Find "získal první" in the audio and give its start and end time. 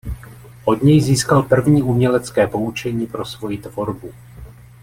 1.01-1.81